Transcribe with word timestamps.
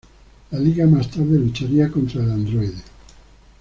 La 0.49 0.57
Liga 0.59 0.87
más 0.87 1.11
tarde 1.11 1.37
lucharía 1.37 1.91
contra 1.91 2.23
el 2.23 2.31
androide. 2.31 2.81